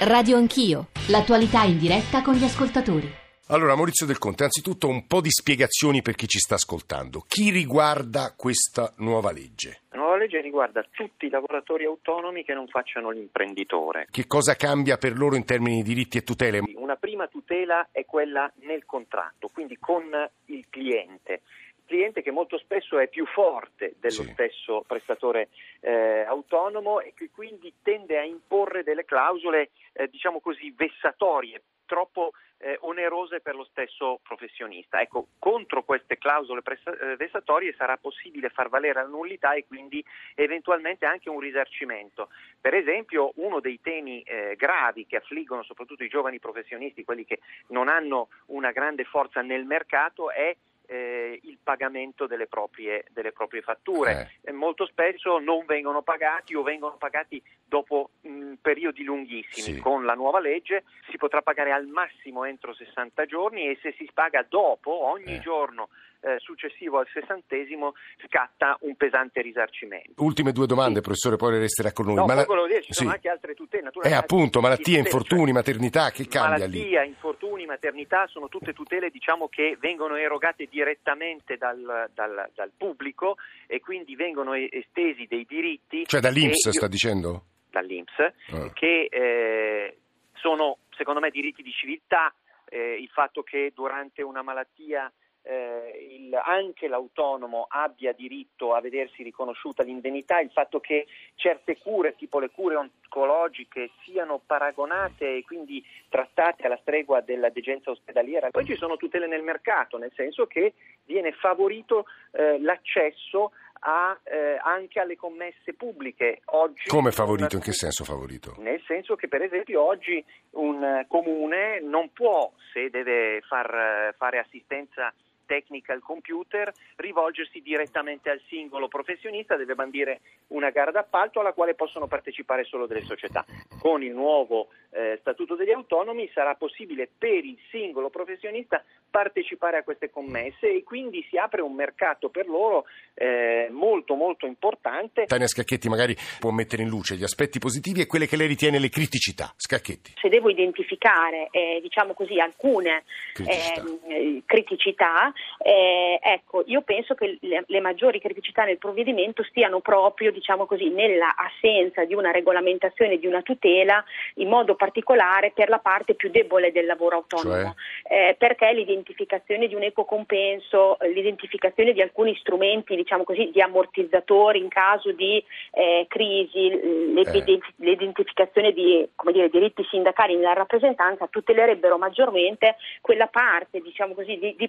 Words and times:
Radio 0.00 0.36
Anch'io, 0.36 0.88
l'attualità 1.08 1.62
in 1.62 1.78
diretta 1.78 2.20
con 2.20 2.34
gli 2.34 2.44
ascoltatori. 2.44 3.10
Allora, 3.48 3.74
Maurizio 3.74 4.04
Del 4.04 4.18
Conte, 4.18 4.44
anzitutto 4.44 4.88
un 4.88 5.06
po' 5.06 5.22
di 5.22 5.30
spiegazioni 5.30 6.02
per 6.02 6.16
chi 6.16 6.28
ci 6.28 6.38
sta 6.38 6.56
ascoltando. 6.56 7.24
Chi 7.26 7.48
riguarda 7.50 8.34
questa 8.36 8.92
nuova 8.98 9.32
legge? 9.32 9.84
La 9.92 9.98
nuova 9.98 10.18
legge 10.18 10.42
riguarda 10.42 10.84
tutti 10.90 11.24
i 11.24 11.30
lavoratori 11.30 11.86
autonomi 11.86 12.44
che 12.44 12.52
non 12.52 12.66
facciano 12.68 13.08
l'imprenditore. 13.08 14.06
Che 14.10 14.26
cosa 14.26 14.54
cambia 14.54 14.98
per 14.98 15.16
loro 15.16 15.34
in 15.34 15.46
termini 15.46 15.76
di 15.76 15.94
diritti 15.94 16.18
e 16.18 16.24
tutele? 16.24 16.60
Una 16.74 16.96
prima 16.96 17.26
tutela 17.28 17.88
è 17.90 18.04
quella 18.04 18.52
nel 18.66 18.84
contratto, 18.84 19.48
quindi 19.48 19.78
con 19.78 20.04
il 20.46 20.66
cliente 20.68 21.40
cliente 21.86 22.22
che 22.22 22.30
molto 22.30 22.58
spesso 22.58 22.98
è 22.98 23.08
più 23.08 23.24
forte 23.26 23.94
dello 23.98 24.22
Sì. 24.22 24.32
stesso 24.32 24.84
prestatore 24.86 25.48
eh, 25.80 26.24
autonomo 26.26 27.00
e 27.00 27.14
che 27.14 27.30
quindi 27.30 27.72
tende 27.82 28.18
a 28.18 28.22
imporre 28.22 28.82
delle 28.82 29.04
clausole, 29.04 29.70
eh, 29.94 30.08
diciamo 30.08 30.40
così, 30.40 30.72
vessatorie, 30.76 31.62
troppo 31.86 32.32
eh, 32.58 32.78
onerose 32.80 33.40
per 33.40 33.54
lo 33.54 33.64
stesso 33.64 34.18
professionista. 34.22 35.00
Ecco, 35.00 35.28
contro 35.38 35.84
queste 35.84 36.16
clausole 36.18 36.62
eh, 36.64 37.16
vessatorie 37.16 37.74
sarà 37.74 37.96
possibile 37.98 38.48
far 38.48 38.68
valere 38.68 39.02
la 39.02 39.06
nullità 39.06 39.52
e 39.52 39.66
quindi 39.66 40.02
eventualmente 40.34 41.04
anche 41.06 41.28
un 41.28 41.38
risarcimento. 41.38 42.30
Per 42.60 42.74
esempio, 42.74 43.32
uno 43.36 43.60
dei 43.60 43.80
temi 43.80 44.22
eh, 44.22 44.56
gravi 44.56 45.06
che 45.06 45.16
affliggono 45.16 45.62
soprattutto 45.62 46.02
i 46.02 46.08
giovani 46.08 46.38
professionisti, 46.38 47.04
quelli 47.04 47.24
che 47.24 47.40
non 47.68 47.88
hanno 47.88 48.28
una 48.46 48.72
grande 48.72 49.04
forza 49.04 49.42
nel 49.42 49.64
mercato, 49.64 50.30
è 50.30 50.56
eh, 50.86 51.38
il 51.42 51.58
pagamento 51.62 52.26
delle 52.26 52.46
proprie, 52.46 53.04
delle 53.10 53.32
proprie 53.32 53.62
fatture. 53.62 54.32
E 54.42 54.52
molto 54.52 54.86
spesso 54.86 55.38
non 55.38 55.64
vengono 55.66 56.02
pagati 56.02 56.54
o 56.54 56.62
vengono 56.62 56.96
pagati 56.96 57.42
dopo 57.68 58.10
mh, 58.22 58.54
periodi 58.60 59.02
lunghissimi. 59.04 59.76
Sì. 59.76 59.80
Con 59.80 60.04
la 60.04 60.14
nuova 60.14 60.40
legge 60.40 60.84
si 61.10 61.16
potrà 61.16 61.42
pagare 61.42 61.72
al 61.72 61.86
massimo 61.86 62.44
entro 62.44 62.72
60 62.74 63.26
giorni 63.26 63.68
e 63.68 63.78
se 63.82 63.94
si 63.98 64.08
paga 64.12 64.44
dopo, 64.48 64.90
ogni 65.10 65.34
Eh. 65.36 65.40
giorno 65.40 65.88
eh, 66.22 66.38
successivo 66.38 66.98
al 66.98 67.06
sessantesimo, 67.12 67.92
scatta 68.26 68.76
un 68.80 68.96
pesante 68.96 69.42
risarcimento. 69.42 70.24
Ultime 70.24 70.50
due 70.50 70.66
domande, 70.66 70.96
Sì. 70.96 71.00
professore, 71.02 71.36
poi 71.36 71.58
resterà 71.58 71.92
con 71.92 72.06
noi. 72.06 72.14
No, 72.16 72.24
Mala- 72.24 72.44
dire, 72.66 72.82
ci 72.82 72.92
sono 72.94 73.10
Sì. 73.10 73.14
anche 73.14 73.28
altre 73.28 73.54
tutele. 73.54 73.90
Eh, 74.02 74.12
appunto, 74.14 74.60
malattie, 74.60 74.98
infortuni, 74.98 75.52
maternità, 75.52 76.10
che 76.10 76.26
cambia 76.26 76.66
lì? 76.66 76.78
Malattia, 76.78 77.04
infortuni, 77.04 77.66
maternità 77.66 78.26
sono 78.26 78.48
tutte 78.48 78.72
tutele 78.72 79.10
diciamo, 79.10 79.48
che 79.48 79.76
vengono 79.78 80.16
erogate 80.16 80.66
direttamente 80.68 81.56
dal, 81.58 82.10
dal- 82.12 82.50
dal 82.54 82.72
pubblico 82.76 83.36
e 83.68 83.78
quindi 83.80 84.16
vengono 84.16 84.54
estesi 84.54 85.26
dei 85.28 85.44
diritti 85.46 86.06
Cioè 86.06 86.18
dall'Inps 86.20 86.64
io- 86.64 86.72
sta 86.72 86.88
dicendo? 86.88 87.44
dall'Inps 87.80 88.18
Ah. 88.18 88.70
che 88.72 89.08
eh, 89.10 89.96
sono 90.34 90.78
secondo 90.96 91.20
me 91.20 91.30
diritti 91.30 91.62
di 91.62 91.72
civiltà, 91.72 92.32
eh, 92.68 92.94
il 93.00 93.08
fatto 93.08 93.42
che 93.42 93.72
durante 93.74 94.22
una 94.22 94.42
malattia 94.42 95.12
eh, 95.48 96.08
il- 96.10 96.34
anche 96.42 96.88
l'autonomo 96.88 97.66
abbia 97.68 98.12
diritto 98.12 98.74
a 98.74 98.80
vedersi 98.80 99.22
riconosciuta 99.22 99.84
l'indennità, 99.84 100.40
il 100.40 100.50
fatto 100.50 100.80
che 100.80 101.06
certe 101.36 101.78
cure, 101.78 102.16
tipo 102.16 102.40
le 102.40 102.50
cure 102.50 102.74
oncologiche, 102.74 103.90
siano 104.02 104.40
paragonate 104.44 105.36
e 105.36 105.44
quindi 105.44 105.84
trattate 106.08 106.66
alla 106.66 106.76
stregua 106.78 107.20
della 107.20 107.48
degenza 107.50 107.92
ospedaliera. 107.92 108.50
Poi 108.50 108.64
ci 108.64 108.74
sono 108.74 108.96
tutele 108.96 109.28
nel 109.28 109.44
mercato, 109.44 109.98
nel 109.98 110.10
senso 110.16 110.48
che 110.48 110.74
viene 111.04 111.30
favorito 111.30 112.06
eh, 112.32 112.58
l'accesso 112.60 113.52
a, 113.88 114.18
eh, 114.24 114.58
anche 114.62 114.98
alle 115.00 115.16
commesse 115.16 115.72
pubbliche. 115.74 116.40
Oggi 116.46 116.88
Come 116.88 117.12
favorito? 117.12 117.54
In 117.54 117.62
una- 117.62 117.64
che 117.64 117.72
senso 117.72 118.04
favorito? 118.04 118.54
nel 118.58 118.82
senso 118.84 119.14
che 119.14 119.28
per 119.28 119.42
esempio 119.42 119.82
oggi 119.82 120.22
un 120.52 120.82
eh, 120.82 121.06
comune 121.08 121.80
non 121.80 122.10
può, 122.12 122.50
se 122.72 122.90
deve 122.90 123.40
far, 123.46 124.12
fare 124.16 124.38
assistenza 124.38 125.12
tecnica 125.46 125.92
al 125.92 126.02
computer, 126.02 126.72
rivolgersi 126.96 127.62
direttamente 127.62 128.30
al 128.30 128.40
singolo 128.48 128.88
professionista, 128.88 129.56
deve 129.56 129.74
bandire 129.74 130.20
una 130.48 130.70
gara 130.70 130.90
d'appalto 130.90 131.40
alla 131.40 131.52
quale 131.52 131.74
possono 131.74 132.06
partecipare 132.06 132.64
solo 132.64 132.86
delle 132.86 133.02
società. 133.02 133.44
Con 133.80 134.02
il 134.02 134.12
nuovo 134.12 134.68
eh, 134.90 135.16
Statuto 135.20 135.54
degli 135.54 135.70
Autonomi 135.70 136.28
sarà 136.32 136.54
possibile 136.54 137.08
per 137.16 137.44
il 137.44 137.58
singolo 137.70 138.10
professionista 138.10 138.82
partecipare 139.08 139.78
a 139.78 139.82
queste 139.82 140.10
commesse 140.10 140.74
e 140.74 140.82
quindi 140.82 141.24
si 141.30 141.38
apre 141.38 141.62
un 141.62 141.74
mercato 141.74 142.28
per 142.28 142.46
loro 142.46 142.84
eh, 143.14 143.68
molto 143.70 144.14
molto 144.14 144.46
importante 144.46 145.24
Tania 145.24 145.46
Scacchetti 145.46 145.88
magari 145.88 146.14
può 146.38 146.50
mettere 146.50 146.82
in 146.82 146.88
luce 146.88 147.16
gli 147.16 147.22
aspetti 147.22 147.58
positivi 147.58 148.02
e 148.02 148.06
quelle 148.06 148.26
che 148.26 148.36
lei 148.36 148.46
ritiene 148.46 148.78
le 148.78 148.90
criticità. 148.90 149.52
Scacchetti. 149.56 150.14
se 150.20 150.28
devo 150.28 150.50
identificare 150.50 151.48
eh, 151.50 151.78
diciamo 151.80 152.12
così 152.12 152.38
alcune 152.38 153.04
Criticità. 153.32 153.80
ehm, 154.06 154.42
criticità, 154.44 155.32
eh, 155.58 156.18
ecco, 156.22 156.62
io 156.66 156.82
penso 156.82 157.14
che 157.14 157.38
le, 157.40 157.64
le 157.66 157.80
maggiori 157.80 158.20
criticità 158.20 158.64
nel 158.64 158.78
provvedimento 158.78 159.42
stiano 159.44 159.80
proprio 159.80 160.32
diciamo 160.32 160.66
così, 160.66 160.88
nella 160.90 161.34
assenza 161.36 162.04
di 162.04 162.14
una 162.14 162.30
regolamentazione, 162.30 163.18
di 163.18 163.26
una 163.26 163.42
tutela, 163.42 164.04
in 164.34 164.48
modo 164.48 164.74
particolare 164.74 165.52
per 165.54 165.68
la 165.68 165.78
parte 165.78 166.14
più 166.14 166.30
debole 166.30 166.72
del 166.72 166.86
lavoro 166.86 167.16
autonomo, 167.16 167.74
Eh, 168.08 168.34
perché 168.38 168.72
l'identificazione 168.72 169.66
di 169.66 169.74
un 169.74 169.82
equo 169.82 170.04
compenso, 170.04 170.98
eh, 171.00 171.08
l'identificazione 171.08 171.92
di 171.92 172.00
alcuni 172.00 172.36
strumenti 172.36 172.94
diciamo 172.94 173.24
così, 173.24 173.50
di 173.52 173.60
ammortizzatori 173.60 174.58
in 174.58 174.68
caso 174.68 175.12
di 175.12 175.42
eh, 175.72 176.06
crisi, 176.08 176.68
Eh. 176.70 176.78
l'identi- 177.14 177.74
l'identificazione 177.76 178.72
di 178.72 179.08
come 179.14 179.32
dire, 179.32 179.48
diritti 179.48 179.84
sindacali 179.90 180.36
nella 180.36 180.52
rappresentanza 180.52 181.26
tutelerebbero 181.26 181.98
maggiormente 181.98 182.76
quella 183.00 183.26
parte 183.26 183.80
diciamo 183.80 184.14
così, 184.14 184.38
di, 184.38 184.54
di 184.56 184.68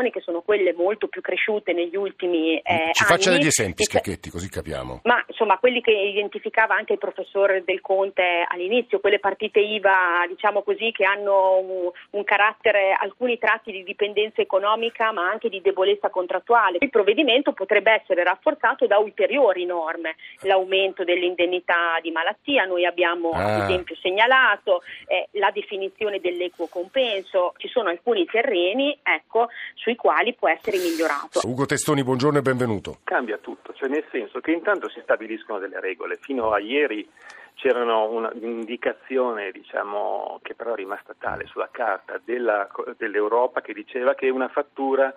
professioni 0.00 0.10
che 0.10 0.20
sono 0.20 0.40
quelle 0.40 0.72
molto 0.72 1.08
più 1.08 1.20
cresciute 1.20 1.72
negli 1.72 1.96
ultimi 1.96 2.56
eh, 2.58 2.90
Ci 2.92 3.02
anni. 3.02 3.10
faccia 3.12 3.30
degli 3.30 3.46
esempi, 3.46 3.84
che- 3.84 3.98
Scacchetti, 3.98 4.30
così 4.30 4.48
capiamo. 4.48 5.00
ma 5.04 5.22
insomma 5.26 5.58
quelli 5.58 5.80
che 5.80 5.90
identificava 5.92 6.74
anche 6.74 6.94
il 6.94 6.98
professor 6.98 7.62
Del 7.62 7.80
Conte 7.80 8.44
all'inizio, 8.48 9.00
quelle 9.00 9.18
partite 9.18 9.60
IVA 9.60 10.24
diciamo 10.28 10.62
così 10.62 10.90
che 10.92 11.04
hanno 11.04 11.58
un, 11.58 11.90
un 12.10 12.24
carattere, 12.24 12.96
alcuni 12.98 13.38
tratti 13.38 13.72
di 13.72 13.82
dipendenza 13.82 14.40
economica 14.40 15.12
ma 15.12 15.28
anche 15.28 15.48
di 15.48 15.60
debolezza 15.60 16.08
contrattuale. 16.10 16.78
Il 16.80 16.90
provvedimento 16.90 17.52
potrebbe 17.52 17.92
essere 17.92 18.24
rafforzato 18.24 18.86
da 18.86 18.98
ulteriori 18.98 19.64
norme, 19.66 20.16
l'aumento 20.42 21.04
dell'indennità 21.04 21.98
di 22.00 22.10
malattia, 22.10 22.64
noi 22.64 22.84
abbiamo 22.86 23.30
Ah. 23.30 23.56
ad 23.56 23.62
esempio 23.70 23.94
segnalato 23.96 24.82
eh, 25.06 25.28
la 25.32 25.50
definizione 25.50 26.20
dell'equo 26.20 26.66
compenso, 26.68 27.52
ci 27.58 27.68
sono 27.68 27.88
alcuni 27.90 28.24
terreni 28.24 28.96
ecco, 29.02 29.48
sui 29.74 29.89
quali 29.96 30.34
può 30.34 30.48
essere 30.48 30.78
migliorato. 30.78 31.40
Ugo 31.44 31.66
Testoni, 31.66 32.02
buongiorno 32.04 32.38
e 32.38 32.42
benvenuto. 32.42 32.98
cambia 33.04 33.38
tutto, 33.38 33.72
cioè 33.74 33.88
nel 33.88 34.04
senso 34.10 34.40
che 34.40 34.52
intanto 34.52 34.88
si 34.88 35.00
stabiliscono 35.02 35.58
delle 35.58 35.80
regole. 35.80 36.16
Fino 36.20 36.50
a 36.52 36.58
ieri 36.58 37.08
c'erano 37.54 38.08
una- 38.10 38.30
un'indicazione, 38.32 39.50
diciamo, 39.50 40.38
che 40.42 40.54
però 40.54 40.72
è 40.72 40.76
rimasta 40.76 41.14
tale 41.18 41.44
sulla 41.46 41.68
carta 41.70 42.18
della- 42.24 42.68
dell'Europa 42.96 43.60
che 43.60 43.74
diceva 43.74 44.14
che 44.14 44.30
una 44.30 44.48
fattura 44.48 45.12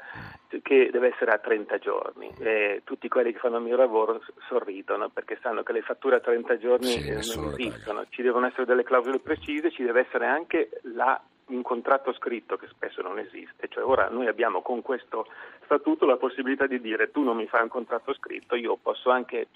che 0.61 0.89
deve 0.91 1.07
essere 1.13 1.31
a 1.31 1.37
30 1.37 1.77
giorni. 1.79 2.31
E 2.39 2.81
tutti 2.83 3.07
quelli 3.07 3.31
che 3.31 3.39
fanno 3.39 3.57
il 3.57 3.63
mio 3.63 3.77
lavoro 3.77 4.21
sorridono 4.49 5.09
perché 5.09 5.39
sanno 5.41 5.63
che 5.63 5.71
le 5.71 5.81
fatture 5.81 6.17
a 6.17 6.19
30 6.19 6.57
giorni 6.57 6.85
Sì, 6.87 7.07
eh, 7.07 7.13
non 7.35 7.53
esistono. 7.57 8.05
Ci 8.09 8.21
devono 8.21 8.45
essere 8.47 8.65
delle 8.65 8.83
clausole 8.83 9.19
precise, 9.19 9.71
ci 9.71 9.83
deve 9.83 10.01
essere 10.01 10.25
anche 10.27 10.69
la- 10.93 11.19
un 11.53 11.61
contratto 11.61 12.13
scritto 12.13 12.57
che 12.57 12.67
spesso 12.67 13.01
non 13.01 13.19
esiste. 13.19 13.67
Cioè 13.69 13.83
ora 13.83 14.09
noi 14.09 14.27
abbiamo 14.27 14.61
con 14.61 14.81
questo 14.81 15.27
statuto 15.65 16.05
la 16.05 16.17
possibilità 16.17 16.67
di 16.67 16.79
dire 16.81 17.11
tu 17.11 17.21
non 17.21 17.35
mi 17.35 17.47
fai 17.47 17.63
un 17.63 17.69
contratto 17.69 18.13
scritto, 18.13 18.55
io 18.55 18.77
posso 18.81 19.09
anche 19.09 19.47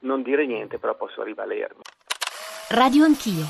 non 0.00 0.22
dire 0.22 0.46
niente, 0.46 0.78
però 0.78 0.94
posso 0.94 1.22
rivalermi. 1.22 1.82
Radio 2.70 3.04
Anch'io, 3.04 3.44